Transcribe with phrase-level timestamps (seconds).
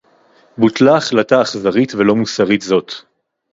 [0.57, 2.93] בוטלה החלטה אכזרית ולא מוסרית זאת